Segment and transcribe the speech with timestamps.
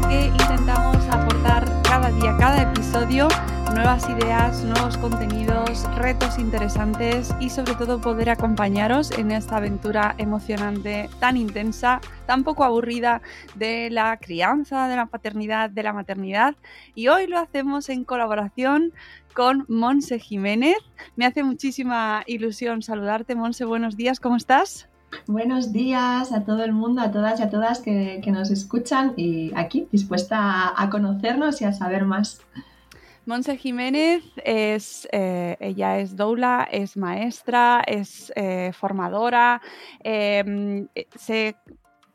[0.00, 3.28] que intentamos aportar cada día, cada episodio,
[3.72, 11.08] nuevas ideas, nuevos contenidos, retos interesantes y sobre todo poder acompañaros en esta aventura emocionante,
[11.18, 13.22] tan intensa, tan poco aburrida
[13.54, 16.56] de la crianza, de la paternidad, de la maternidad.
[16.94, 18.92] Y hoy lo hacemos en colaboración
[19.32, 20.76] con Monse Jiménez.
[21.14, 23.64] Me hace muchísima ilusión saludarte, Monse.
[23.64, 24.88] Buenos días, ¿cómo estás?
[25.26, 29.14] Buenos días a todo el mundo, a todas y a todas que, que nos escuchan
[29.16, 32.40] y aquí dispuesta a, conocernos y a saber más.
[33.24, 39.60] Monse Jiménez es, eh, ella es doula, es maestra, es eh, formadora,
[40.04, 40.86] eh,
[41.16, 41.56] se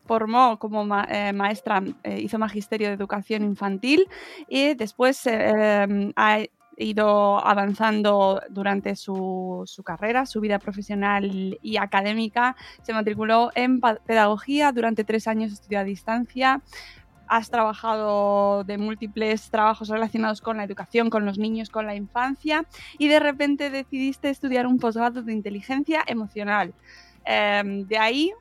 [0.06, 1.84] formó como ma maestra,
[2.18, 4.08] hizo magisterio de educación infantil
[4.48, 6.38] y después ha
[6.78, 12.56] ido avanzando durante su, su, carrera, su vida profesional y académica.
[12.82, 16.62] Se matriculó en pedagogía, durante tres años estudió a distancia,
[17.28, 22.66] has trabajado de múltiples trabajos relacionados con la educación, con los niños, con la infancia
[22.98, 26.74] y de repente decidiste estudiar un posgrado de inteligencia emocional.
[27.26, 28.34] Eh, de ahí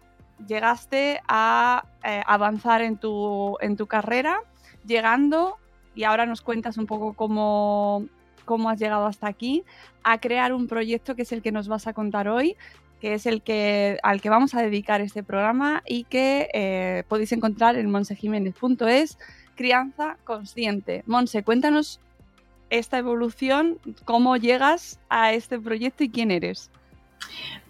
[0.46, 4.40] llegaste a eh, avanzar en tu, en tu carrera,
[4.84, 5.56] llegando,
[5.94, 8.06] y ahora nos cuentas un poco cómo,
[8.50, 9.62] cómo has llegado hasta aquí,
[10.02, 12.56] a crear un proyecto que es el que nos vas a contar hoy,
[13.00, 17.30] que es el que, al que vamos a dedicar este programa y que eh, podéis
[17.30, 19.18] encontrar en monsejiménez.es,
[19.54, 21.04] Crianza Consciente.
[21.06, 22.00] Monse, cuéntanos
[22.70, 26.72] esta evolución, cómo llegas a este proyecto y quién eres.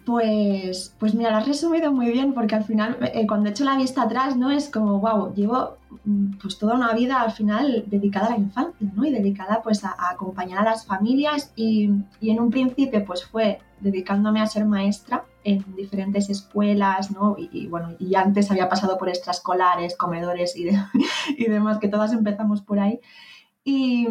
[0.05, 3.77] Pues, pues mira, lo has resumido muy bien porque al final, eh, cuando echo la
[3.77, 4.49] vista atrás, ¿no?
[4.51, 5.77] Es como, wow, llevo
[6.41, 9.05] pues toda una vida al final dedicada a la infancia, ¿no?
[9.05, 11.85] Y dedicada pues a, acompañar a las familias y,
[12.21, 17.35] en un principio pues fue dedicándome a ser maestra en diferentes escuelas, ¿no?
[17.37, 20.65] Y, bueno, y antes había pasado por extraescolares, comedores y
[21.47, 22.99] demás, que todas empezamos por ahí.
[23.63, 24.07] Y,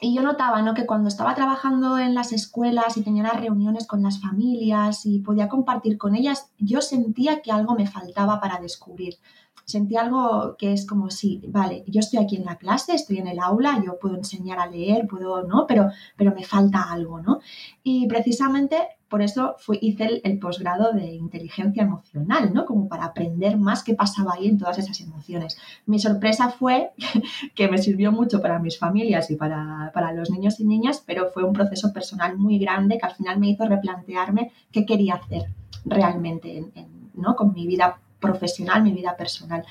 [0.00, 0.74] y yo notaba ¿no?
[0.74, 5.18] que cuando estaba trabajando en las escuelas y tenía las reuniones con las familias y
[5.20, 9.18] podía compartir con ellas, yo sentía que algo me faltaba para descubrir.
[9.64, 13.26] Sentía algo que es como si, vale, yo estoy aquí en la clase, estoy en
[13.26, 15.66] el aula, yo puedo enseñar a leer, puedo, ¿no?
[15.66, 17.40] Pero, pero me falta algo, ¿no?
[17.82, 18.76] Y precisamente
[19.08, 22.66] por eso fui, hice el, posgrado de inteligencia emocional, ¿no?
[22.66, 25.56] Como para aprender más qué pasaba ahí en todas esas emociones.
[25.86, 26.90] Mi sorpresa fue
[27.54, 31.30] que me sirvió mucho para mis familias y para, para los niños y niñas, pero
[31.30, 35.46] fue un proceso personal muy grande que al final me hizo replantearme qué quería hacer
[35.84, 37.34] realmente en, en, ¿no?
[37.34, 39.64] con mi vida profesional, mi vida personal.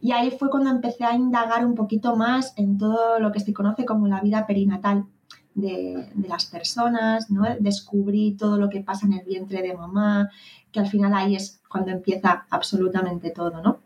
[0.00, 3.52] Y ahí fue cuando empecé a indagar un poquito más en todo lo que se
[3.52, 5.06] conoce como la vida perinatal
[5.54, 7.44] de, de, las personas, ¿no?
[7.60, 10.30] descubrí todo lo que pasa en el vientre de mamá,
[10.72, 13.78] que al final ahí es cuando empieza absolutamente todo, ¿no?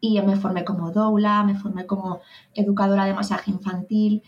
[0.00, 2.20] Y me formé como doula, me formé como
[2.54, 4.22] educadora de masaje infantil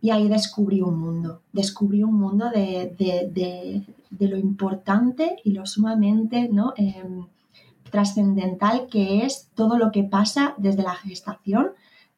[0.00, 5.66] y ahí descubrí un mundo, descubrí un mundo de, de, de, lo importante y lo
[5.66, 6.72] sumamente, ¿no?
[6.76, 7.04] Eh,
[7.90, 11.72] trascendental que es todo lo que pasa desde la gestación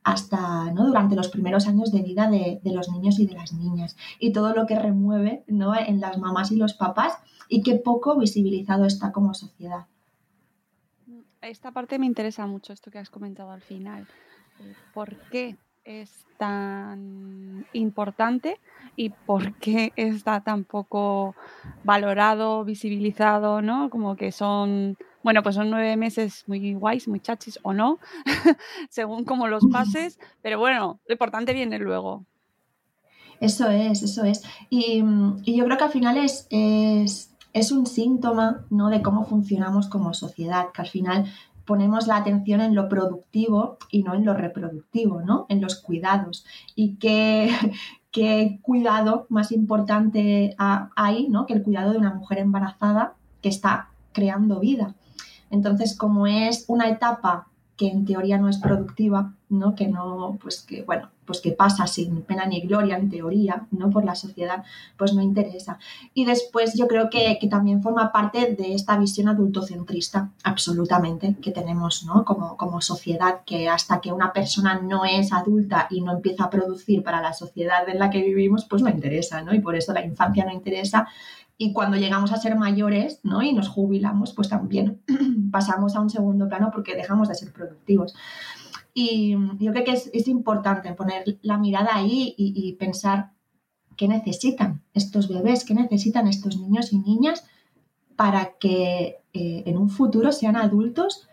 [0.04, 0.86] hasta ¿no?
[0.86, 4.54] durante los primeros años de vida de, los niños y de las niñas y todo
[4.54, 5.74] lo que remueve ¿no?
[5.76, 9.86] en las mamás y los papás y qué poco visibilizado está como sociedad.
[11.40, 14.06] Esta parte me interesa mucho, esto que has comentado al final.
[14.94, 18.60] ¿Por qué es tan importante
[18.96, 21.34] y por qué está tan poco
[21.84, 23.90] valorado, visibilizado, ¿no?
[23.90, 27.98] Como que son, bueno, pues son nueve meses muy guays, muy chachis o no,
[28.90, 32.24] según como los pases, pero bueno, lo importante viene luego.
[33.40, 34.44] Eso es, eso es.
[34.70, 35.02] Y,
[35.44, 38.88] yo creo que al final es, es, es, un síntoma ¿no?
[38.88, 41.26] de cómo funcionamos como sociedad, que al final
[41.64, 45.46] ponemos la atención en lo productivo y no en lo reproductivo, ¿no?
[45.48, 46.44] En los cuidados.
[46.74, 47.50] Y qué,
[48.10, 51.46] qué cuidado más importante hay, ¿no?
[51.46, 54.94] Que el cuidado de una mujer embarazada que está creando vida.
[55.52, 57.46] Entonces, como es una etapa
[57.76, 59.75] que en teoría no es productiva, ¿no?
[59.75, 63.90] Que no, pues que, bueno, pues que pasa sin pena ni gloria en teoría, ¿no?
[63.90, 64.64] Por la sociedad,
[64.96, 65.78] pues no interesa.
[66.14, 72.05] Y después yo creo que, también forma parte de esta visión adultocentrista, absolutamente, que tenemos,
[72.05, 72.25] ¿no?
[72.25, 76.50] Como, como sociedad, que hasta que una persona no es adulta y no empieza a
[76.50, 79.55] producir para la sociedad en la que vivimos, pues no interesa, ¿no?
[79.55, 81.08] Y por eso la infancia no interesa
[81.58, 83.43] y cuando llegamos a ser mayores ¿no?
[83.43, 85.00] y nos jubilamos, pues también
[85.52, 88.14] pasamos a un segundo plano porque dejamos de ser productivos.
[88.94, 93.32] Y yo creo que es, importante poner la mirada ahí y, pensar
[93.96, 97.44] qué necesitan estos bebés, qué necesitan estos niños y niñas
[98.16, 101.26] para que eh, en un futuro sean adultos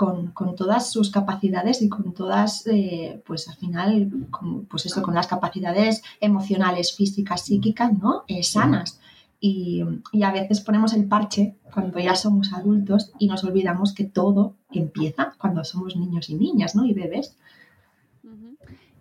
[0.00, 4.10] con, todas sus capacidades y con todas, eh, pues al final,
[4.70, 8.24] pues eso, con las capacidades emocionales, físicas, psíquicas, ¿no?
[8.26, 8.98] Eh, sanas.
[9.42, 9.82] Y,
[10.22, 15.32] a veces ponemos el parche cuando ya somos adultos y nos olvidamos que todo empieza
[15.38, 16.84] cuando somos niños y niñas, ¿no?
[16.84, 17.36] Y bebés.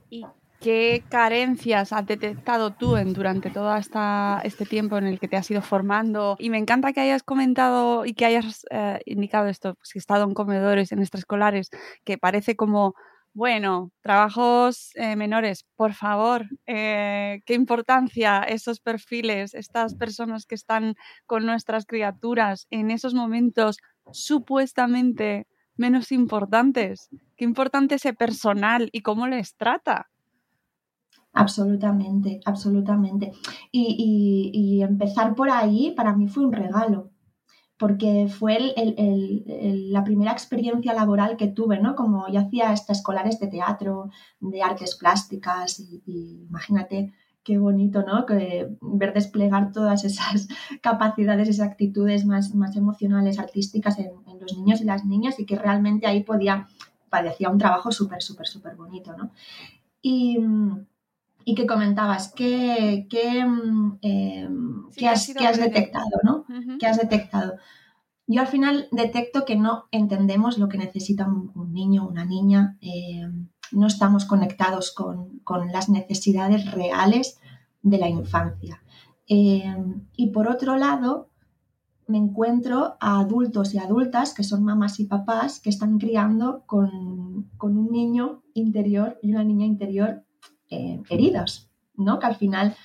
[0.09, 0.25] ¿Y
[0.61, 5.35] qué carencias has detectado tú en, durante todo esta, este tiempo en el que te
[5.35, 6.37] has ido formando?
[6.39, 10.01] Y me encanta que hayas comentado y que hayas eh, indicado esto, pues, que he
[10.01, 11.69] estado en comedores, en extraescolares,
[12.05, 12.95] que parece como
[13.39, 20.95] bueno, trabajos eh, menores, por favor, eh, qué importancia esos perfiles, estas personas que están
[21.25, 23.77] con nuestras criaturas en esos momentos
[24.11, 25.47] supuestamente
[25.77, 27.07] menos importantes.
[27.37, 30.09] Qué importante ese personal y cómo les trata.
[31.31, 33.31] Absolutamente, absolutamente.
[33.71, 37.11] y empezar por ahí para mí fue un regalo
[37.79, 38.57] porque fue
[39.89, 41.95] la primera experiencia laboral que tuve, ¿no?
[41.95, 44.11] Como yo hacía escolares de teatro,
[44.41, 46.03] de artes plásticas, y,
[46.49, 48.25] imagínate qué bonito, ¿no?
[48.25, 50.49] Que ver desplegar todas esas
[50.81, 54.11] capacidades, esas actitudes más, más emocionales, artísticas en,
[54.41, 56.67] los niños y las niñas, y que realmente ahí podía,
[57.09, 59.31] parecía un trabajo súper, súper, súper bonito, ¿no?
[60.01, 60.37] Y,
[61.45, 63.05] y que comentabas, ¿qué,
[63.45, 65.27] mm, em, has,
[65.57, 66.19] detectado?
[66.23, 66.45] ¿no?
[66.79, 67.53] ¿Qué has detectado?
[68.27, 72.77] Yo al final detecto que no entendemos lo que necesita un, niño o una niña,
[72.81, 75.41] em, no estamos conectados con,
[75.71, 77.39] las necesidades reales
[77.81, 78.83] de la infancia.
[79.27, 81.29] Em, y por otro lado,
[82.05, 87.49] me encuentro a adultos y adultas que son mamás y papás que están criando con,
[87.57, 90.23] con un niño interior y una niña interior
[90.69, 92.19] eh, heridas, ¿no?
[92.19, 92.75] Que al final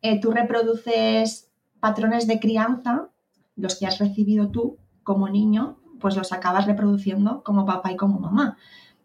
[0.00, 1.50] eh, tú reproduces
[1.80, 3.08] patrones de crianza,
[3.56, 8.18] los que has recibido tú como niño, pues los acabas reproduciendo como papá y como
[8.18, 8.56] mamá.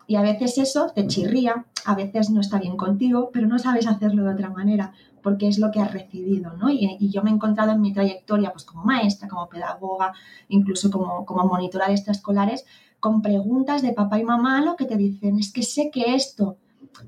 [0.08, 3.88] Y a veces eso te chirría, a veces no está bien contigo, pero no sabes
[3.88, 6.70] hacerlo de otra manera, porque es lo que has recibido, ¿no?
[6.70, 10.14] Y, yo me he encontrado en mi trayectoria, pues como maestra, como pedagoga,
[10.48, 12.66] incluso como, como monitora de extraescolares,
[13.00, 16.58] con preguntas de papá y mamá, lo que te dicen es que sé que esto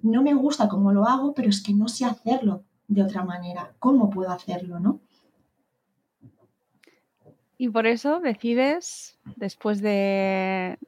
[0.01, 3.73] no me gusta cómo lo hago, pero es que no sé hacerlo de otra manera.
[3.79, 4.99] ¿Cómo puedo hacerlo, no?
[7.57, 10.79] Y por eso decides, después de,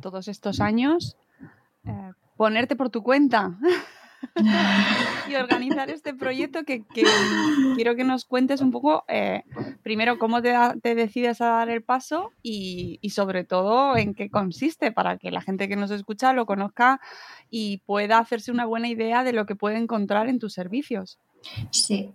[0.00, 1.16] todos estos años,
[1.84, 3.58] eh, ponerte por tu cuenta.
[5.28, 6.82] y organizar este proyecto que,
[7.76, 9.44] quiero que nos cuentes un poco, eh,
[9.82, 15.18] primero, cómo te, decides a dar el paso y, sobre todo en qué consiste para
[15.18, 17.00] que la gente que nos escucha lo conozca
[17.50, 21.18] y pueda hacerse una buena idea de lo que puede encontrar en tus servicios.
[21.70, 22.10] Sí,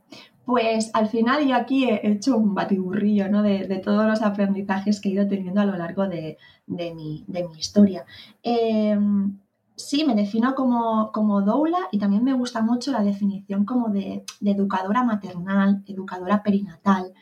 [0.45, 3.43] pues al final yo aquí he hecho un batiburrillo ¿no?
[3.43, 7.23] de, todos los aprendizajes que he ido teniendo a lo largo de, mi,
[7.57, 8.03] historia.
[8.41, 9.37] Em,
[9.79, 14.25] sí, me defino como, como, doula y también me gusta mucho la definición como de,
[14.41, 17.13] educadora maternal, educadora perinatal.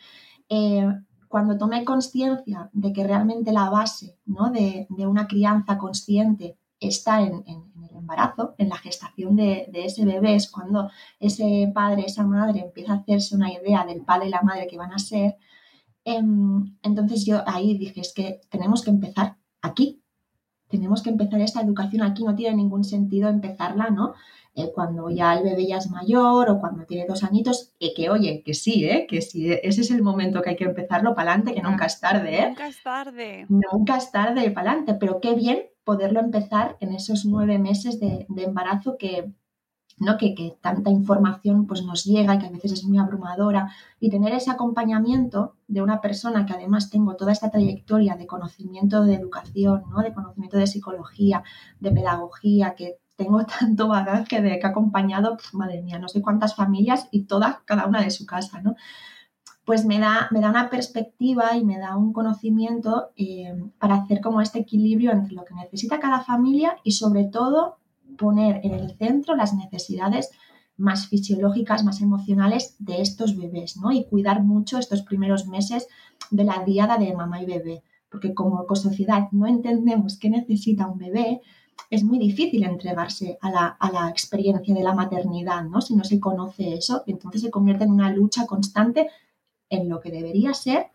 [0.49, 0.87] Eh,
[1.27, 4.49] cuando tomé conciencia de que realmente la base ¿no?
[4.49, 10.49] de, una crianza consciente está en, el embarazo, en la gestación de, ese bebé, es
[10.49, 14.67] cuando ese padre, esa madre empieza a hacerse una idea del padre y la madre
[14.67, 15.37] que van a ser,
[16.05, 20.01] em, entonces yo ahí dije, es que tenemos que empezar aquí,
[20.69, 24.13] tenemos que empezar esta educación aquí, no tiene ningún sentido empezarla, ¿no?
[24.57, 28.09] Eh, cuando ya el bebé ya es mayor o cuando tiene dos añitos, y que
[28.09, 29.05] oye, que sí, ¿eh?
[29.07, 31.99] que sí, ese es el momento que hay que empezarlo para adelante, que nunca es
[31.99, 32.39] tarde.
[32.39, 32.47] ¿eh?
[32.47, 33.45] Nunca es tarde.
[33.49, 38.25] Nunca es tarde para adelante, pero qué bien poderlo empezar en esos nueve meses de,
[38.35, 39.31] embarazo que,
[39.99, 40.17] ¿no?
[40.17, 43.71] Que, que, tanta información pues, nos llega y que a veces es muy abrumadora.
[43.99, 49.03] Y tener ese acompañamiento de una persona que además tengo toda esta trayectoria de conocimiento
[49.03, 50.01] de educación, ¿no?
[50.01, 51.43] de conocimiento de psicología,
[51.79, 56.55] de pedagogía, que tengo tanto bagaje de que ha acompañado, madre mía, no sé cuántas
[56.55, 58.75] familias y todas, cada una de su casa, ¿no?
[59.65, 64.21] Pues me da, me da una perspectiva y me da un conocimiento eh, para hacer
[64.21, 67.77] como este equilibrio entre lo que necesita cada familia y sobre todo
[68.17, 70.31] poner en el centro las necesidades
[70.77, 73.91] más fisiológicas, más emocionales de estos bebés, ¿no?
[73.91, 75.87] Y cuidar mucho estos primeros meses
[76.29, 80.99] de la diada de mamá y bebé, porque como sociedad no entendemos qué necesita un
[80.99, 81.41] bebé,
[81.89, 85.81] es muy difícil entregarse a la, experiencia de la maternidad, ¿no?
[85.81, 89.09] Si no se conoce eso, entonces se convierte en una lucha constante
[89.69, 90.87] en lo que debería ser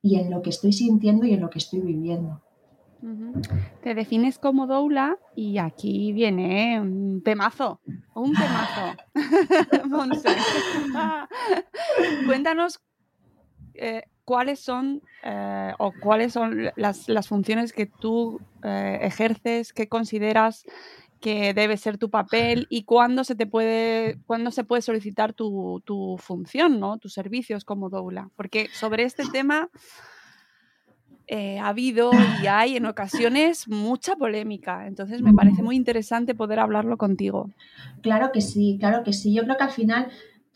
[0.00, 2.40] y en lo que estoy sintiendo y en lo que estoy viviendo.
[3.82, 7.80] Te defines como doula y aquí viene un temazo,
[8.14, 8.96] un temazo.
[12.26, 12.80] Cuéntanos
[13.74, 20.64] eh, cuáles son eh, o cuáles son las, funciones que tú eh, ejerces, qué consideras
[21.20, 25.82] que debe ser tu papel y cuándo se te puede, cuándo se puede solicitar tu,
[26.18, 26.98] función, ¿no?
[26.98, 28.30] tus servicios como doula.
[28.36, 29.68] Porque sobre este tema
[31.26, 32.10] eh, ha habido
[32.42, 34.86] y hay en ocasiones mucha polémica.
[34.86, 37.50] Entonces me parece muy interesante poder hablarlo contigo.
[38.02, 39.32] Claro que sí, claro que sí.
[39.32, 40.08] Yo creo que al final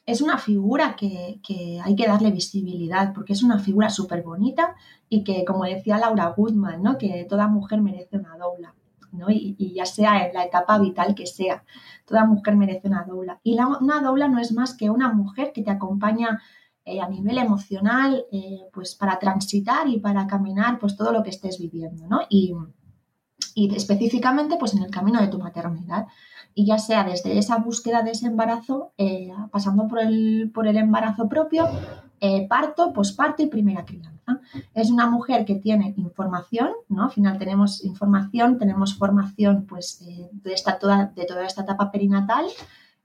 [0.07, 1.41] es una figura que,
[1.85, 4.77] hay que darle visibilidad porque es una figura súper bonita
[5.09, 6.97] y que, como decía Laura Goodman, ¿no?
[6.99, 8.75] que toda mujer merece una doula.
[9.13, 9.31] ¿no?
[9.31, 11.65] Y, ya sea en la etapa vital que sea,
[12.05, 13.41] toda mujer merece una doula.
[13.43, 16.41] Y una doula no es más que una mujer que te acompaña
[16.89, 21.31] eh, a nivel emocional, eh, pues para transitar y para caminar pues todo lo que
[21.31, 22.21] estés viviendo, ¿no?
[22.29, 22.55] Y,
[23.57, 26.07] y específicamente pues en el camino de tu maternidad
[26.55, 30.77] y ya sea desde esa búsqueda de ese embarazo, eh, pasando por el, por el
[30.77, 31.69] embarazo propio,
[32.49, 34.41] parto, posparto y primera crianza.
[34.73, 37.05] Es una mujer que tiene información, ¿no?
[37.05, 42.47] Al final tenemos información, tenemos formación pues, de, esta, toda, de toda esta etapa perinatal,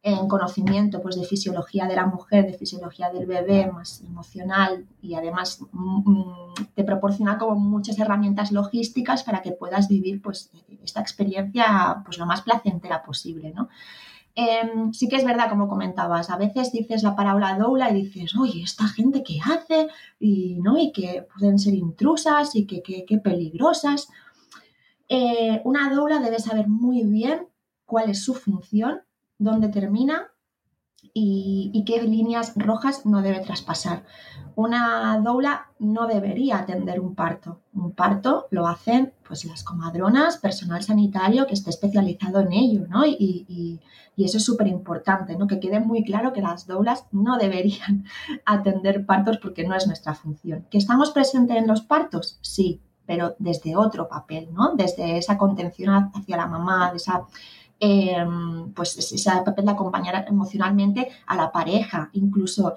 [0.03, 5.13] en conocimiento pues, de fisiología de la mujer, de fisiología del bebé, más emocional y
[5.13, 10.51] además mm, mm, te proporciona como muchas herramientas logísticas para que puedas vivir pues,
[10.83, 13.53] esta experiencia pues, lo más placentera posible.
[13.55, 13.69] ¿no?
[14.33, 18.35] Em, sí que es verdad, como comentabas, a veces dices la parábola doula y dices,
[18.35, 19.87] oye, esta gente que hace
[20.19, 20.79] y, ¿no?
[20.79, 24.07] y que pueden ser intrusas y que, que, peligrosas.
[25.09, 27.47] Eh, una doula debe saber muy bien
[27.85, 29.01] cuál es su función
[29.41, 30.31] dónde termina
[31.13, 34.03] y, qué líneas rojas no debe traspasar.
[34.55, 37.61] Una doula no debería atender un parto.
[37.73, 43.05] Un parto lo hacen pues las comadronas, personal sanitario que esté especializado en ello, ¿no?
[43.05, 43.79] Y,
[44.17, 45.47] eso es súper importante, ¿no?
[45.47, 48.05] Que quede muy claro que las doulas no deberían
[48.45, 50.67] atender partos porque no es nuestra función.
[50.69, 52.37] ¿Que estamos presentes en los partos?
[52.41, 54.75] Sí, pero desde otro papel, ¿no?
[54.75, 57.25] Desde esa contención hacia la mamá, de esa
[57.83, 62.75] Em, pues ese papel de acompañar emocionalmente a la pareja, incluso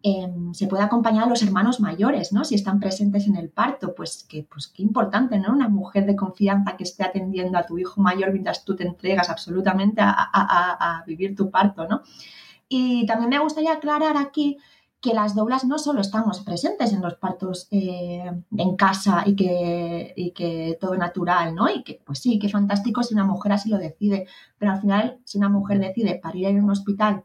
[0.00, 2.44] em, se puede acompañar a los hermanos mayores, ¿no?
[2.44, 5.52] Si están presentes en el parto, pues que pues qué importante, ¿no?
[5.52, 9.28] Una mujer de confianza que esté atendiendo a tu hijo mayor mientras tú te entregas
[9.28, 12.02] absolutamente a, a vivir tu parto, ¿no?
[12.68, 14.58] Y también me gustaría aclarar aquí
[15.04, 18.24] que las doblas no solo estamos presentes en los partos eh,
[18.56, 21.68] en casa y que, que todo natural, ¿no?
[21.68, 25.20] Y que, pues sí, que fantástico si una mujer así lo decide, pero al final,
[25.24, 27.24] si una mujer decide parir en un hospital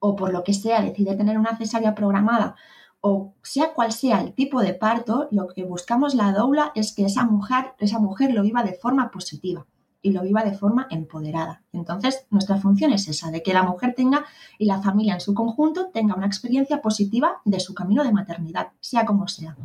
[0.00, 2.56] o por lo que sea decide tener una cesárea programada
[3.00, 7.04] o sea cual sea el tipo de parto, lo que buscamos la dobla es que
[7.04, 9.66] esa mujer, esa mujer lo viva de forma positiva
[10.02, 11.62] y lo viva de forma empoderada.
[11.72, 14.24] Entonces, nuestra función es esa, de que la mujer tenga
[14.58, 18.72] y la familia en su conjunto tenga una experiencia positiva de su camino de maternidad,
[18.80, 19.56] sea como sea.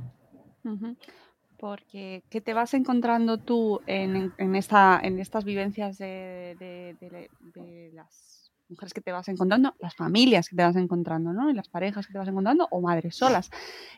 [1.58, 6.58] Porque, ¿qué te vas encontrando tú en, esta, en estas vivencias de,
[7.94, 11.52] las mujeres que te vas encontrando, las familias que te vas encontrando, ¿no?
[11.54, 13.52] Las parejas que te vas encontrando o madres solas.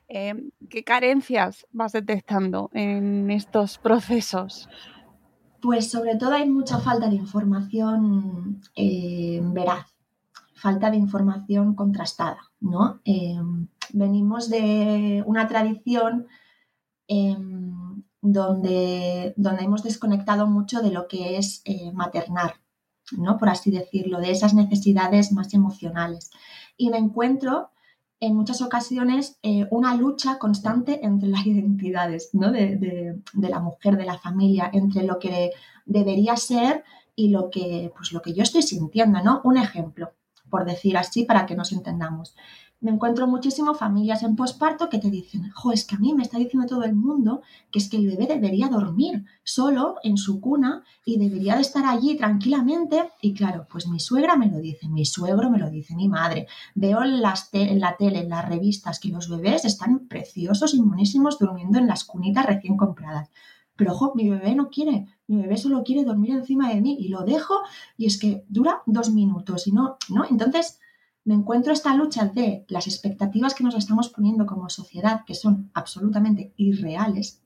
[0.10, 4.68] Eh, ¿Qué carencias vas detectando en estos procesos?
[5.66, 9.88] Pues sobre todo hay mucha falta de información eh, veraz,
[10.54, 13.02] falta de información contrastada, ¿no?
[13.04, 13.40] Eh,
[13.92, 16.28] venimos de una tradición
[17.08, 22.62] em, donde, donde hemos desconectado mucho de lo que es eh, maternar,
[23.18, 23.40] ¿no?
[23.40, 26.30] Por así decirlo, de esas necesidades más emocionales.
[26.78, 27.72] Y me encuentro
[28.20, 32.52] en muchas ocasiones eh, una lucha constante entre las identidades ¿no?
[32.52, 32.78] de,
[33.34, 35.52] de, la mujer, de la familia, entre lo que
[35.86, 36.84] debería ser
[37.16, 39.22] y lo que, pues, lo que yo estoy sintiendo.
[39.22, 39.42] ¿no?
[39.44, 40.14] Un ejemplo,
[40.50, 42.36] por decir así, para que nos entendamos
[42.86, 46.22] me encuentro muchísimo familias en posparto que te dicen, jo, es que a mí me
[46.22, 50.40] está diciendo todo el mundo que es que el bebé debería dormir solo en su
[50.40, 53.10] cuna y debería de estar allí tranquilamente.
[53.22, 56.46] Y claro, pues mi suegra me lo dice, mi suegro me lo dice, mi madre.
[56.76, 60.82] Veo en, las en la tele, en las revistas, que los bebés están preciosos y
[60.84, 63.32] monísimos durmiendo en las cunitas recién compradas.
[63.76, 67.08] Pero ojo, mi bebé no quiere, mi bebé solo quiere dormir encima de mí y
[67.08, 67.56] lo dejo
[67.98, 70.24] y es que dura dos minutos y no, ¿no?
[70.30, 70.80] Entonces,
[71.26, 75.72] me encuentro esta lucha de las expectativas que nos estamos poniendo como sociedad, que son
[75.74, 77.42] absolutamente irreales,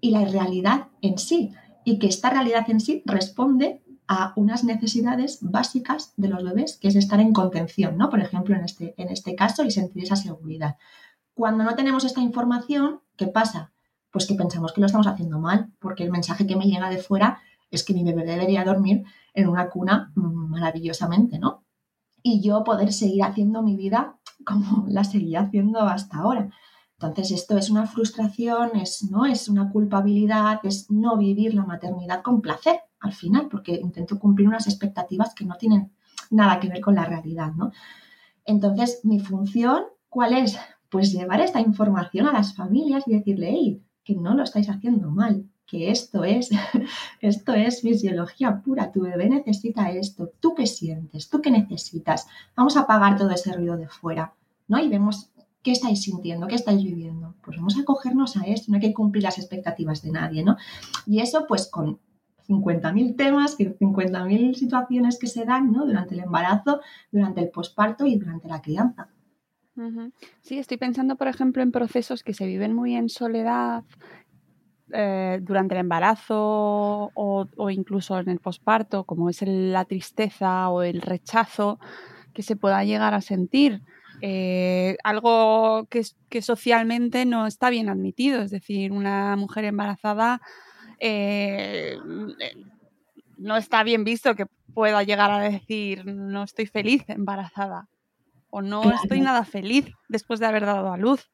[0.00, 1.52] y la realidad en sí,
[1.84, 6.88] y que esta realidad en sí responde a unas necesidades básicas de los bebés, que
[6.88, 8.10] es estar en contención, ¿no?
[8.10, 10.76] Por ejemplo, en este, en este caso, y sentir esa seguridad.
[11.32, 13.72] Cuando no tenemos esta información, ¿qué pasa?
[14.10, 16.98] Pues que pensamos que lo estamos haciendo mal, porque el mensaje que me llega de
[16.98, 21.63] fuera es que mi bebé debería dormir en una cuna mm, maravillosamente, ¿no?
[22.26, 26.50] Y yo poder seguir haciendo mi vida como la seguía haciendo hasta ahora.
[26.98, 29.26] Entonces, esto es una frustración, es, ¿no?
[29.26, 34.48] es una culpabilidad, es no vivir la maternidad con placer al final, porque intento cumplir
[34.48, 35.92] unas expectativas que no tienen
[36.30, 37.52] nada que ver con la realidad.
[37.52, 37.72] ¿no?
[38.46, 40.56] Entonces, mi función, ¿cuál es?
[40.88, 45.10] Pues llevar esta información a las familias y decirle, hey, que no lo estáis haciendo
[45.10, 46.50] mal, que esto es,
[47.20, 52.76] esto es fisiología pura, tu bebé necesita esto, tú qué sientes, tú qué necesitas, vamos
[52.76, 54.34] a apagar todo ese ruido de fuera,
[54.68, 54.78] ¿no?
[54.78, 55.30] Y vemos
[55.62, 58.94] qué estáis sintiendo, qué estáis viviendo, pues vamos a acogernos a esto, no hay que
[58.94, 60.56] cumplir las expectativas de nadie, ¿no?
[61.06, 61.98] Y eso pues con
[62.46, 65.86] 50.000 temas, 50.000 situaciones que se dan, ¿no?
[65.86, 66.80] Durante el embarazo,
[67.10, 69.08] durante el posparto y durante la crianza.
[70.42, 73.82] Sí, estoy pensando, por ejemplo, en procesos que se viven muy en soledad,
[74.94, 81.02] eh, durante el embarazo o, incluso en el posparto, como es la tristeza o el
[81.02, 81.78] rechazo
[82.32, 83.82] que se pueda llegar a sentir.
[84.20, 90.40] Eh, algo que, que, socialmente no está bien admitido, es decir, una mujer embarazada
[91.00, 91.98] eh,
[93.36, 97.88] no está bien visto que pueda llegar a decir no estoy feliz embarazada
[98.50, 101.30] o no estoy nada feliz después de haber dado a luz.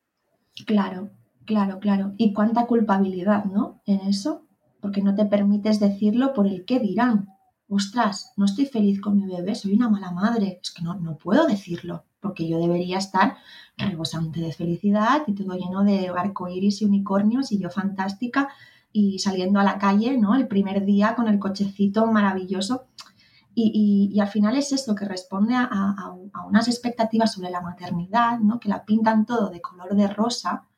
[0.67, 1.11] Claro,
[1.51, 2.13] Claro, claro.
[2.17, 3.83] Y cuánta culpabilidad, ¿no?
[3.85, 4.47] En eso,
[4.81, 7.29] porque no te permites decirlo por el qué dirán.
[7.69, 10.61] Ostras, no estoy feliz con mi bebé, soy una mala madre.
[10.63, 13.37] Es que no, no puedo decirlo, porque yo debería estar
[13.77, 18.51] rebosante de felicidad y todo lleno de arcoíris y unicornios y yo fantástica
[18.93, 20.37] y saliendo a la calle, ¿no?
[20.37, 22.87] El primer día con el cochecito maravilloso.
[23.57, 26.15] Y, al final es esto que responde a,
[26.47, 28.61] unas expectativas sobre la maternidad, ¿no?
[28.61, 30.69] Que la pintan todo de color de rosa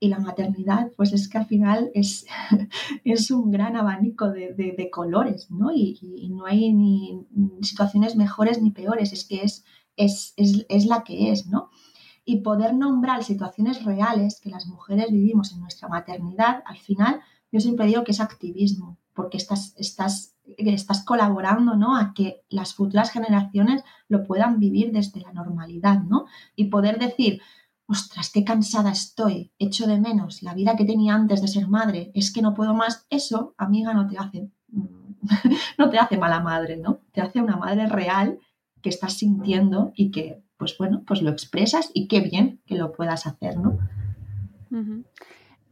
[0.00, 2.26] y la maternidad, pues es que al final es,
[3.04, 5.72] es un gran abanico de, colores, ¿no?
[5.72, 5.98] Y,
[6.30, 7.26] no hay ni
[7.62, 9.64] situaciones mejores ni peores, es que es,
[9.98, 11.70] es, la que es, ¿no?
[12.24, 17.60] Y poder nombrar situaciones reales que las mujeres vivimos en nuestra maternidad, al final, yo
[17.60, 21.96] siempre digo que es activismo, porque estás, estás, estás colaborando, ¿no?
[21.96, 26.26] A que las futuras generaciones lo puedan vivir desde la normalidad, ¿no?
[26.54, 27.40] Y poder decir,
[27.88, 32.10] ostras, qué cansada estoy, echo de menos la vida que tenía antes de ser madre,
[32.14, 34.50] es que no puedo más, eso, amiga, no te hace,
[35.78, 37.00] no te hace mala madre, ¿no?
[37.12, 38.38] Te hace una madre real
[38.82, 42.92] que estás sintiendo y que, pues bueno, pues lo expresas y qué bien que lo
[42.92, 43.78] puedas hacer, ¿no?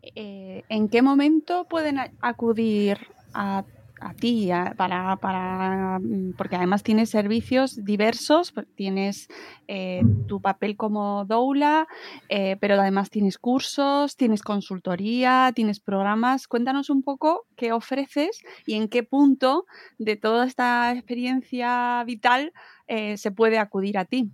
[0.02, 2.98] Eh, ¿En qué momento pueden acudir
[3.34, 3.64] a
[4.00, 9.28] a ti, para, para, mm, porque además tienes servicios diversos, pues tienes
[9.68, 11.86] eh, tu papel como doula,
[12.28, 16.46] eh, pero además tienes cursos, tienes consultoría, tienes programas.
[16.48, 19.66] Cuéntanos un poco qué ofreces y en qué punto
[19.98, 22.52] de toda esta experiencia vital
[22.86, 24.30] eh, se puede acudir a ti.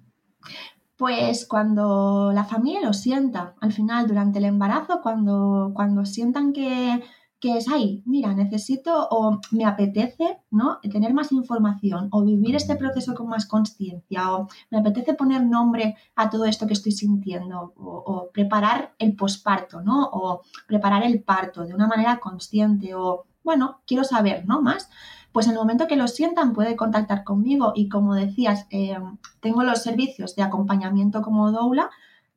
[0.97, 7.03] Pues cuando la familia lo sienta, al final, durante el embarazo, cuando, cuando sientan que
[7.43, 10.79] que es, ay, mira, necesito o me apetece, ¿no?
[10.79, 15.97] Tener más información o vivir este proceso con más conciencia o me apetece poner nombre
[16.15, 20.09] a todo esto que estoy sintiendo o, preparar el posparto, ¿no?
[20.13, 24.63] O preparar el parto de una manera consciente o, bueno, quiero saber, ¿no?
[24.63, 24.89] Más.
[25.33, 28.97] Pues en el momento que lo sientan puede contactar conmigo y como decías, eh,
[29.41, 31.91] tengo los servicios de acompañamiento como doula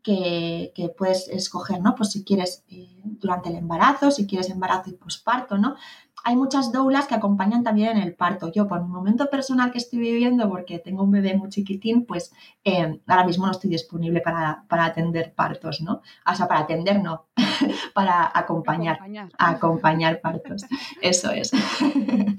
[0.05, 1.95] que, puedes escoger, ¿no?
[1.95, 5.75] Pues si quieres eh, durante el embarazo, si quieres embarazo y posparto, ¿no?
[6.27, 8.51] hay muchas doulas que acompañan también en el parto.
[8.51, 12.33] Yo, por un momento personal que estoy viviendo, porque tengo un bebé muy chiquitín, pues
[12.63, 16.01] eh, ahora mismo no estoy disponible para, atender partos, ¿no?
[16.25, 17.27] O sea, para atender no,
[17.93, 18.97] para acompañar,
[19.37, 20.63] acompañar, partos.
[21.01, 21.51] Eso es.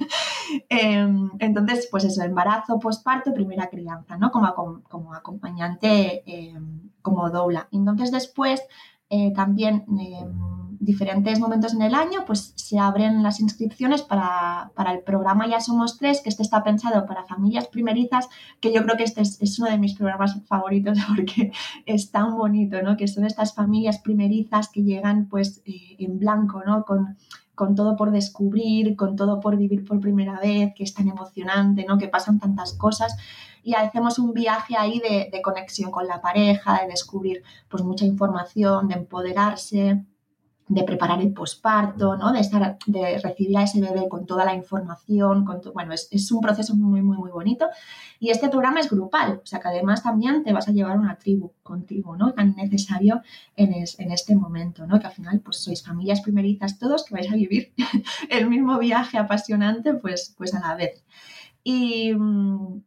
[0.68, 4.31] Em, entonces, pues eso, embarazo, posparto, primera crianza, ¿no?
[4.31, 7.68] Como, como acompañante, em, como doula.
[7.70, 8.62] Entonces, después
[9.09, 15.00] eh, también em, diferentes momentos en el año, pues se abren las inscripciones para, el
[15.05, 18.29] programa Ya Somos Tres, que este está pensado para familias primerizas,
[18.61, 21.52] que yo creo que este es, uno de mis programas favoritos porque
[21.87, 22.96] es tan bonito, ¿no?
[22.96, 26.85] Que son estas familias primerizas que llegan pues eh, en blanco, ¿no?
[26.85, 27.16] Con,
[27.57, 31.85] con todo por descubrir, con todo por vivir por primera vez, que es tan emocionante,
[31.88, 31.99] ¿no?
[31.99, 33.16] Que pasan tantas cosas
[33.64, 38.87] y hacemos un viaje ahí de, conexión con la pareja, de descubrir pues mucha información,
[38.87, 40.05] de empoderarse,
[40.68, 42.33] de preparar el posparto, ¿no?
[42.33, 46.74] de, estar, de recibir a ese bebé con toda la información, bueno, es, un proceso
[46.74, 47.66] muy, muy, muy bonito.
[48.18, 51.18] Y este programa es grupal, o sea que además también te vas a llevar una
[51.18, 52.33] tribu contigo, ¿no?
[52.33, 53.22] Tan necesario
[53.55, 54.98] en, en este momento, ¿no?
[54.98, 57.72] Que al final pues sois familias primerizas todos que vais a vivir
[58.31, 61.05] el mismo viaje apasionante pues, pues a la vez.
[61.68, 62.12] Y,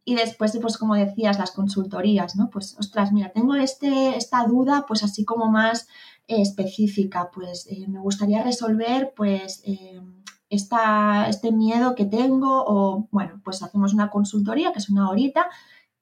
[0.05, 2.49] y, después, pues como decías, las consultorías, ¿no?
[2.49, 5.89] Pues, ostras, mira, tengo este, esta duda, pues así como más
[6.29, 10.01] específica, pues eh, me gustaría resolver, pues, eh,
[10.49, 15.47] esta, este miedo que tengo o, bueno, pues hacemos una consultoría, que es una horita,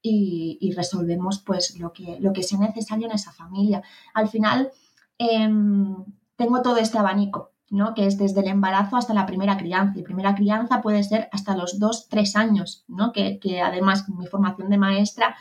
[0.00, 3.82] y, y resolvemos, pues, lo que, lo que sea necesario en esa familia.
[4.14, 4.70] Al final,
[5.18, 5.96] em,
[6.36, 7.94] tengo todo este abanico, ¿no?
[7.94, 9.98] que es desde el embarazo hasta la primera crianza.
[9.98, 13.12] Y primera crianza puede ser hasta los dos, tres años, ¿no?
[13.12, 15.36] que, además mi formación de maestra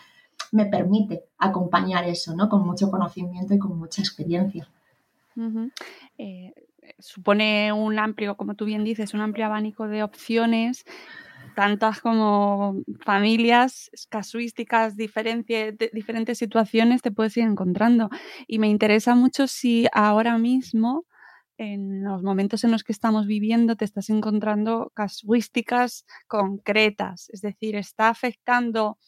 [0.51, 2.49] me permite acompañar eso, ¿no?
[2.49, 4.69] con mucho conocimiento y con mucha experiencia.
[6.17, 6.53] Eh,
[6.99, 10.85] supone un amplio, como tú bien dices, un amplio abanico de opciones
[11.57, 18.11] tantas como familias, casuísticas, diferentes situaciones te puedes ir encontrando.
[18.45, 21.07] Y me interesa mucho si ahora mismo
[21.57, 27.75] en los momentos en los que estamos viviendo te estás encontrando casuísticas concretas, es decir,
[27.75, 28.99] está afectando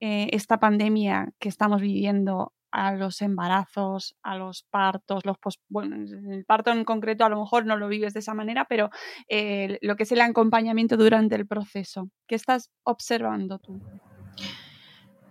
[0.00, 5.38] eh, esta pandemia que estamos viviendo a los embarazos, a los partos, los
[5.70, 8.90] bueno, el parto en concreto a lo mejor no lo vives de esa manera, pero
[9.28, 12.10] eh, lo que es el acompañamiento durante el proceso.
[12.26, 13.80] ¿Qué estás observando tú?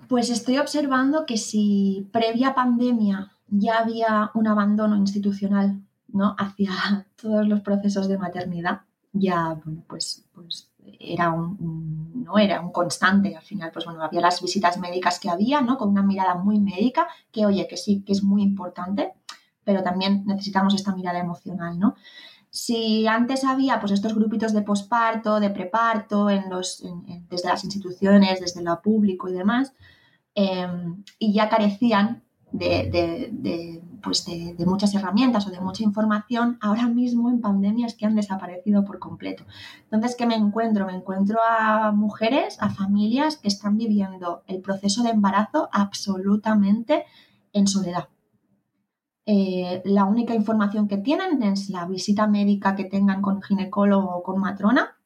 [0.10, 6.36] Pues estoy observando que si previa pandemia ya había un abandono institucional ¿no?
[6.39, 6.71] hacia
[7.15, 8.81] todos los procesos de maternidad,
[9.13, 13.71] ya, bueno, pues, pues era un, no era un constante al final.
[13.71, 17.45] Pues bueno había las visitas médicas que había no con una mirada muy médica que
[17.45, 19.13] oye que sí que es muy importante
[19.63, 21.95] pero también necesitamos esta mirada emocional no
[22.51, 26.83] si antes había pues estos grupitos de posparto de preparto en los
[27.29, 29.73] desde las instituciones desde lo público y demás
[30.35, 37.29] em, y ya carecían de, pues de, muchas herramientas o de mucha información, ahora mismo
[37.29, 39.45] en pandemias que han desaparecido por completo.
[39.84, 40.86] Entonces, ¿qué me encuentro?
[40.86, 47.05] Me encuentro a mujeres, a familias que están viviendo el proceso de embarazo absolutamente
[47.53, 48.10] en soledad.
[49.27, 54.23] Eh, la única información que tienen es la visita médica que tengan con ginecólogo o
[54.23, 54.97] con matrona,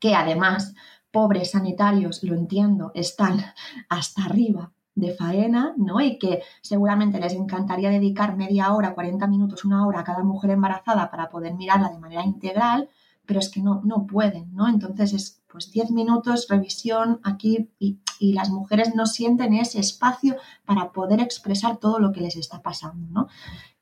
[0.00, 0.74] que además,
[1.12, 3.40] pobres sanitarios, lo entiendo, están
[3.88, 6.00] hasta arriba de faena, ¿no?
[6.00, 10.50] Y que seguramente les encantaría dedicar media hora, 40 minutos, una hora a cada mujer
[10.50, 12.88] embarazada para poder mirarla de manera integral,
[13.26, 14.68] pero es que no, no pueden, ¿no?
[14.68, 20.92] Entonces es pues 10 minutos, revisión aquí y, las mujeres no sienten ese espacio para
[20.92, 23.28] poder expresar todo lo que les está pasando, ¿no?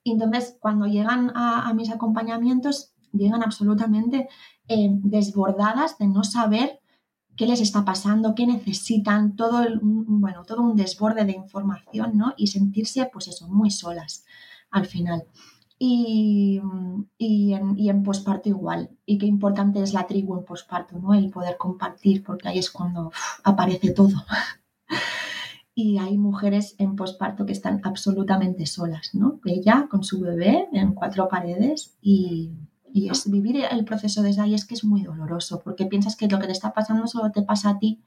[0.04, 4.28] entonces cuando llegan a, mis acompañamientos, llegan absolutamente
[4.66, 6.81] eh, desbordadas de no saber
[7.36, 12.34] qué les está pasando, qué necesitan, todo, bueno, todo un desborde de información, ¿no?
[12.36, 14.24] Y sentirse, pues eso, muy solas
[14.70, 15.24] al final.
[15.78, 16.60] Y,
[17.18, 18.90] en, y en posparto igual.
[19.04, 21.12] Y qué importante es la tribu en posparto, ¿no?
[21.12, 23.10] El poder compartir, porque ahí es cuando
[23.42, 24.14] aparece todo.
[25.74, 29.40] y hay mujeres en posparto que están absolutamente solas, ¿no?
[29.44, 32.52] Ella con su bebé en cuatro paredes y,
[32.92, 36.28] y es vivir el proceso desde ahí es que es muy doloroso, porque piensas que
[36.28, 38.02] lo que te está pasando solo te pasa a ti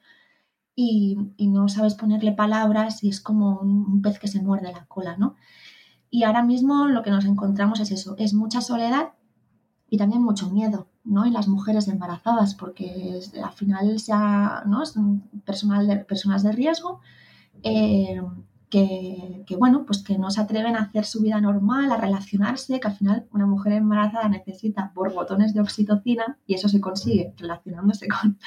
[0.75, 5.17] y, no sabes ponerle palabras y es como un, pez que se muerde la cola,
[5.17, 5.35] ¿no?
[6.09, 9.13] Y ahora mismo lo que nos encontramos es eso, es mucha soledad
[9.89, 11.25] y también mucho miedo, ¿no?
[11.25, 14.85] En las mujeres embarazadas, porque al final sea, ¿no?
[14.85, 16.99] Son personal personas de riesgo
[17.63, 18.21] eh,
[19.45, 22.87] que, bueno, pues que no se atreven a hacer su vida normal, a relacionarse, que
[22.87, 28.37] al final una mujer embarazada necesita borbotones de oxitocina y eso se consigue relacionándose con,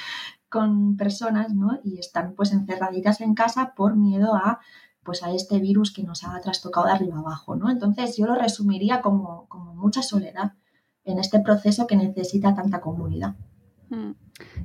[0.49, 1.81] con personas, ¿no?
[1.83, 4.61] Y están pues encerraditas en casa por miedo a
[5.03, 7.71] pues a este virus que nos ha trastocado de arriba abajo, ¿no?
[7.71, 10.53] Entonces yo lo resumiría como, como mucha soledad
[11.05, 13.35] en este proceso que necesita tanta comunidad.
[13.89, 14.11] Mm.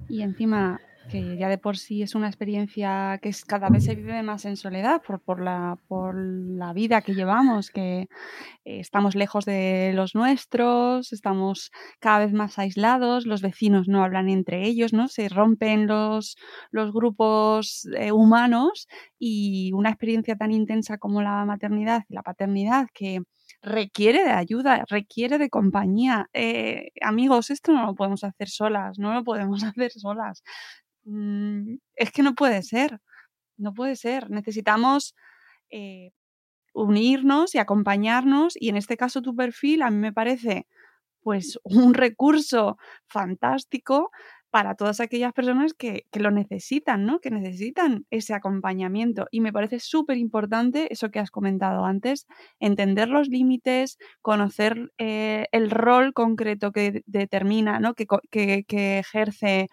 [0.10, 3.96] Y encima que ya de por sí es una experiencia que es, cada vez se
[3.96, 8.08] vive más en soledad por, por, la, por la vida que llevamos, que eh,
[8.80, 14.66] estamos lejos de los nuestros, estamos cada vez más aislados, los vecinos no hablan entre
[14.66, 15.08] ellos, ¿no?
[15.08, 16.38] Se rompen los,
[16.72, 18.88] los grupos eh, humanos
[19.20, 23.22] y una experiencia tan intensa como la maternidad y la paternidad que
[23.62, 26.30] requiere de ayuda, requiere de compañía.
[26.34, 30.44] Eh, amigos, esto no lo podemos hacer solas, no lo podemos hacer solas.
[31.06, 33.00] Mm, es que no puede ser,
[33.58, 34.30] no puede ser.
[34.30, 35.16] Necesitamos
[35.72, 36.12] eh,
[36.74, 40.68] unirnos y acompañarnos y en este caso tu perfil a mí me parece
[41.22, 44.12] pues un recurso fantástico
[44.52, 47.20] para todas aquellas personas que, lo necesitan, ¿no?
[47.20, 49.26] Que necesitan ese acompañamiento.
[49.32, 52.28] Y me parece súper importante eso que has comentado antes,
[52.60, 57.96] entender los límites, conocer eh, el rol concreto que determina, ¿no?
[57.96, 58.06] Que,
[58.68, 59.70] que ejerce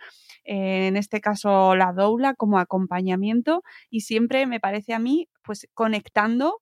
[0.52, 6.60] en este caso la doula como acompañamiento y siempre me parece a mí pues conectando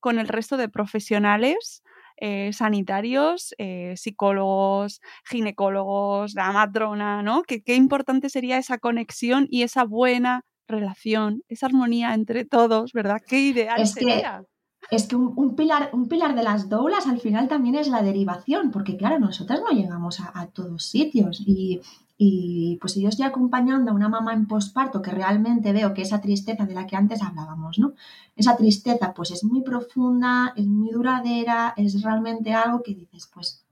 [0.00, 1.84] con el resto de profesionales
[2.16, 7.44] eh, sanitarios, eh, psicólogos, ginecólogos, la matrona, ¿no?
[7.44, 13.22] Que qué importante sería esa conexión y esa buena relación, esa armonía entre todos, ¿verdad?
[13.24, 14.42] Qué ideal sería.
[14.90, 18.72] es que un, pilar, un pilar de las doulas al final también es la derivación,
[18.72, 21.80] porque claro, nosotras no llegamos a, a todos sitios y
[22.20, 26.02] y pues si yo estoy acompañando a una mamá en posparto que realmente veo que
[26.02, 27.94] esa tristeza de la que antes hablábamos, ¿no?
[28.34, 33.64] Esa tristeza pues es muy profunda, es muy duradera, es realmente algo que dices, pues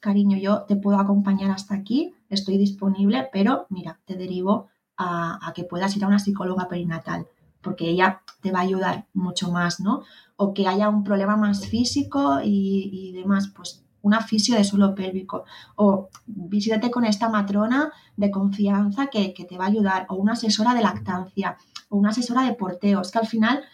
[0.00, 5.64] cariño, yo te puedo acompañar hasta aquí, estoy disponible, pero mira, te derivo a, que
[5.64, 7.26] puedas ir a una psicóloga perinatal,
[7.62, 10.02] porque ella te va a ayudar mucho más, ¿no?
[10.36, 14.94] O que haya un problema más físico y, y demás, pues un fisio de suelo
[14.94, 15.44] pélvico.
[15.76, 20.74] O visítate con esta matrona de confianza que, te va a ayudar o una asesora
[20.74, 21.56] de lactancia
[21.88, 23.64] o una asesora de porteos, que al final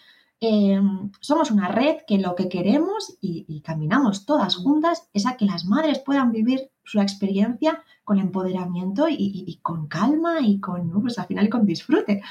[0.40, 5.44] em, somos una red que lo que queremos y, caminamos todas juntas es a que
[5.44, 11.26] las madres puedan vivir su experiencia con empoderamiento y, con calma y con, pues al
[11.26, 12.22] final con disfrute.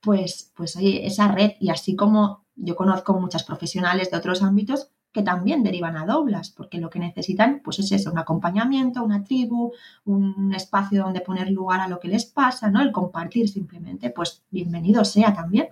[0.00, 5.24] Pues, pues esa red y así como yo conozco muchas profesionales de otros ámbitos que
[5.24, 9.72] también derivan a doblas, porque lo que necesitan pues es eso, un acompañamiento, una tribu,
[10.04, 12.80] un espacio donde poner lugar a lo que les pasa, ¿no?
[12.80, 15.70] El compartir simplemente, pues bienvenido sea también.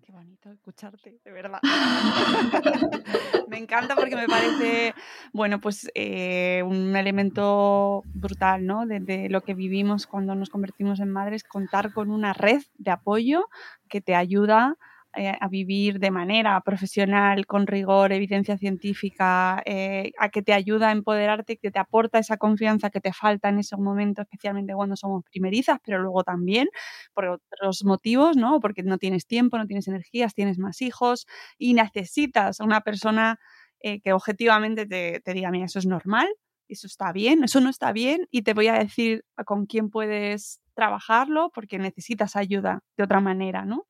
[0.00, 1.58] Qué bonito escucharte, de verdad.
[3.48, 4.94] me encanta porque me parece,
[5.34, 8.86] bueno, pues eh, un elemento brutal, ¿no?
[8.86, 13.50] de, lo que vivimos cuando nos convertimos en madres, contar con una red de apoyo
[13.90, 14.78] que te ayuda
[15.14, 20.88] eh, a vivir de manera profesional, con rigor, evidencia científica, eh, a que te ayuda
[20.88, 24.96] a empoderarte, que te aporta esa confianza que te falta en ese momento, especialmente cuando
[24.96, 26.68] somos primerizas, pero luego también
[27.14, 28.58] por otros motivos, ¿no?
[28.60, 31.26] Porque no tienes tiempo, no tienes energías, tienes más hijos
[31.58, 33.38] y necesitas a una persona
[33.80, 36.28] eh, que objetivamente te, te diga, mira, eso es normal,
[36.68, 40.60] eso está bien, eso no está bien y te voy a decir con quién puedes
[40.74, 43.86] trabajarlo porque necesitas ayuda de otra manera, ¿no?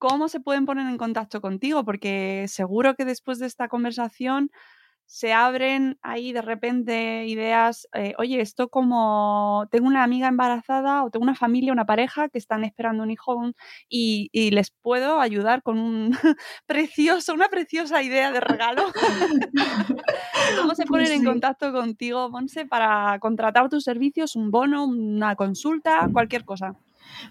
[0.00, 1.84] ¿Cómo se pueden poner en contacto contigo?
[1.84, 4.50] Porque seguro que después de esta conversación
[5.04, 11.10] se abren ahí de repente ideas, eh, oye, esto como tengo una amiga embarazada o
[11.10, 13.52] tengo una familia, una pareja que están esperando un hijo
[13.88, 16.12] y, les puedo ayudar con un
[16.66, 18.84] precioso, una preciosa idea de regalo.
[20.60, 25.36] ¿Cómo se ponen en pues contacto contigo, Monse, para contratar tus servicios, un bono, una
[25.36, 26.76] consulta, cualquier cosa?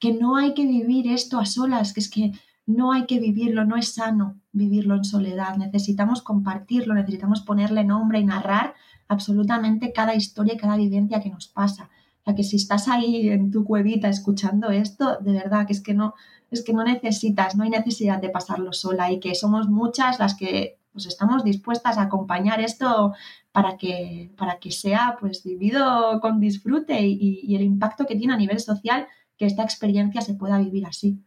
[0.00, 2.32] que no hay que vivir esto a solas, que es que
[2.66, 8.18] no hay que vivirlo, no es sano vivirlo en soledad, necesitamos compartirlo, necesitamos ponerle nombre
[8.18, 8.74] y narrar
[9.06, 11.84] absolutamente cada historia y cada vivencia que nos pasa.
[12.20, 15.80] O sea, que si estás ahí en tu cuevita escuchando esto, de verdad que es
[15.80, 16.14] que no,
[16.50, 20.34] es que no necesitas, no hay necesidad de pasarlo sola y que somos muchas las
[20.34, 23.14] que pues estamos dispuestas a acompañar esto
[23.52, 28.38] para que, para que sea pues vivido con disfrute y, el impacto que tiene a
[28.38, 31.22] nivel social que esta experiencia se pueda vivir así.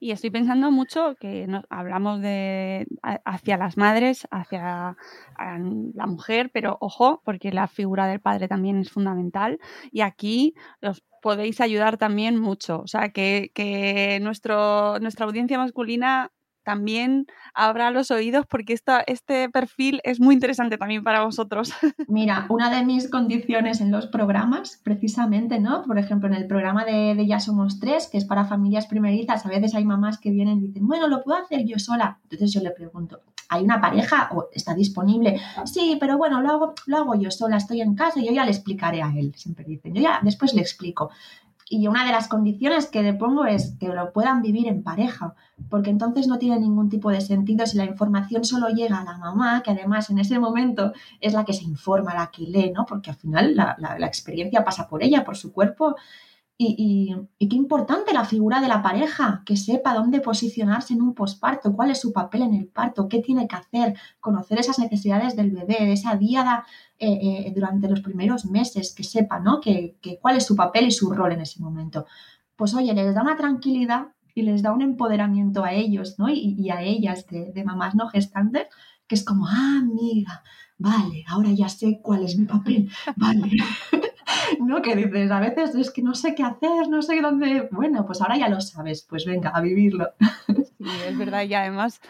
[0.00, 4.96] Y estoy pensando mucho que hablamos de hacia las madres, hacia
[5.36, 9.60] la mujer, pero ojo, porque la figura del padre también es fundamental.
[9.92, 12.80] Y aquí os podéis ayudar también mucho.
[12.80, 16.32] O sea, que, que nuestro, nuestra audiencia masculina
[16.64, 21.72] también abra los oídos porque esta, este perfil es muy interesante también para vosotros.
[22.08, 25.82] Mira, una de mis condiciones en los programas, precisamente, ¿no?
[25.82, 29.44] Por ejemplo, en el programa de, de Ya Somos Tres, que es para familias primerizas,
[29.46, 32.18] a veces hay mamás que vienen y dicen, bueno, lo puedo hacer yo sola.
[32.24, 35.40] Entonces yo le pregunto, ¿hay una pareja o está disponible?
[35.64, 38.44] Sí, pero bueno, lo hago, lo hago yo sola, estoy en casa y yo ya
[38.44, 41.10] le explicaré a él, siempre dicen, yo ya después le explico.
[41.68, 45.34] Y una de las condiciones que le pongo es que lo puedan vivir en pareja,
[45.70, 49.16] porque entonces no tiene ningún tipo de sentido si la información solo llega a la
[49.16, 52.84] mamá, que además en ese momento es la que se informa, la que lee, ¿no?
[52.84, 55.96] Porque al final la, la experiencia pasa por ella, por su cuerpo,
[56.56, 61.74] y, qué importante la figura de la pareja, que sepa dónde posicionarse en un posparto,
[61.74, 65.50] cuál es su papel en el parto, qué tiene que hacer, conocer esas necesidades del
[65.50, 66.64] bebé, esa diada
[66.98, 69.60] eh, eh, durante los primeros meses, que sepa, ¿no?
[69.60, 72.06] Que, cuál es su papel y su rol en ese momento.
[72.56, 76.28] Pues oye, les da una tranquilidad y les da un empoderamiento a ellos, ¿no?
[76.28, 78.68] Y, a ellas de, de mamás no gestantes,
[79.08, 80.44] que es como, ah, amiga,
[80.78, 83.50] vale, ahora ya sé cuál es mi papel, vale.
[84.60, 84.82] ¿no?
[84.82, 87.68] Que dices, a veces es que no sé qué hacer, no sé dónde.
[87.70, 90.10] Bueno, pues ahora ya lo sabes, pues venga, a vivirlo.
[90.78, 92.00] Sí, es verdad, y además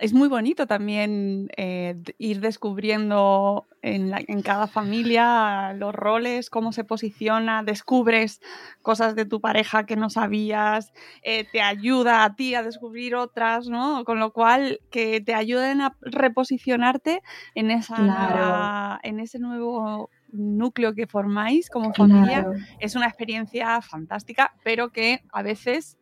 [0.00, 7.62] es muy bonito también eh, ir descubriendo en, cada familia los roles, cómo se posiciona,
[7.62, 8.40] descubres
[8.82, 13.68] cosas de tu pareja que no sabías, eh, te ayuda a ti a descubrir otras,
[13.68, 14.04] ¿no?
[14.04, 17.22] Con lo cual, que te ayuden a reposicionarte
[17.54, 22.46] en, esa en ese nuevo núcleo que formáis como familia
[22.80, 25.96] es una experiencia fantástica, pero que a veces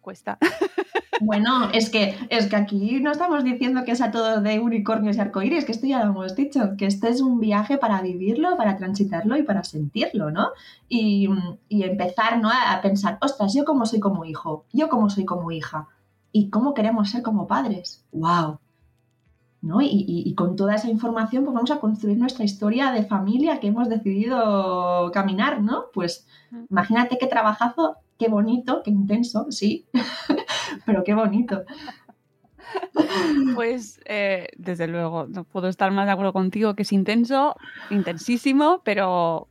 [0.00, 0.38] cuesta.
[1.20, 5.20] Bueno, es que, es que aquí no estamos diciendo que sea todo de unicornios y
[5.20, 8.76] arcoíris, que esto ya lo hemos dicho, que este es un viaje para vivirlo, para
[8.76, 10.48] transitarlo y para sentirlo, ¿no?
[10.88, 11.28] Y,
[11.68, 12.50] y empezar ¿no?
[12.50, 15.86] a pensar, ostras, yo cómo soy como hijo, yo cómo soy como hija,
[16.32, 18.04] y cómo queremos ser como padres.
[18.10, 18.58] ¡Wow!
[19.62, 19.78] ¿No?
[19.80, 23.88] Y, con toda esa información pues vamos a construir nuestra historia de familia que hemos
[23.88, 25.84] decidido caminar, ¿no?
[25.94, 26.26] Pues
[26.68, 29.86] imagínate qué trabajazo, qué bonito, qué intenso, sí,
[30.84, 31.62] pero qué bonito.
[33.54, 37.54] Pues eh, desde luego, no puedo estar más de acuerdo contigo que es intenso,
[37.90, 39.48] intensísimo, pero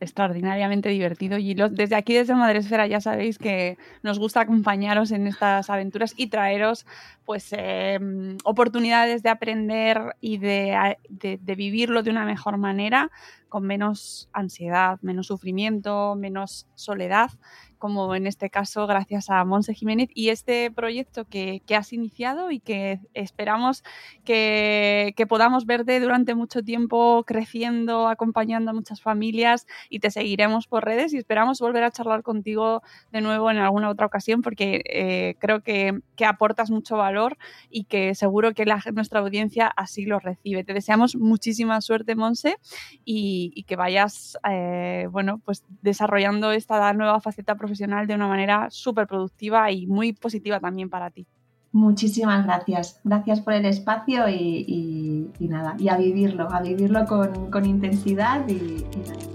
[0.00, 5.70] extraordinariamente divertido y desde aquí, desde Madresfera, ya sabéis que nos gusta acompañaros en estas
[5.70, 6.86] aventuras y traeros
[7.24, 13.10] pues em, oportunidades de aprender y de, de, vivirlo de una mejor manera,
[13.48, 17.30] con menos ansiedad, menos sufrimiento, menos soledad
[17.78, 22.58] como en este caso gracias a Monse Jiménez y este proyecto que, has iniciado y
[22.58, 23.84] que esperamos
[24.24, 30.84] que, podamos verte durante mucho tiempo creciendo, acompañando a muchas familias y te seguiremos por
[30.84, 32.82] redes y esperamos volver a charlar contigo
[33.12, 37.38] de nuevo en alguna otra ocasión porque eh, creo que, aportas mucho valor
[37.70, 40.62] y que seguro que nuestra audiencia así lo recibe.
[40.62, 42.56] Te deseamos muchísima suerte, Monse,
[43.04, 49.06] y, que vayas eh, bueno, pues desarrollando esta nueva faceta profesional de una manera súper
[49.06, 51.26] productiva y muy positiva también para ti.
[51.72, 53.00] Muchísimas gracias.
[53.04, 58.84] Gracias por el espacio y, nada, y a vivirlo, a vivirlo con, intensidad y,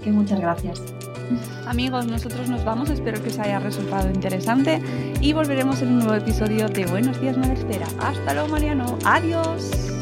[0.02, 0.82] que muchas gracias.
[1.66, 4.82] Amigos, nosotros nos vamos, espero que os haya resultado interesante
[5.20, 7.86] y volveremos en un nuevo episodio de Buenos Días Madre Espera.
[8.00, 8.98] Hasta luego, Mariano.
[9.04, 9.93] Adiós.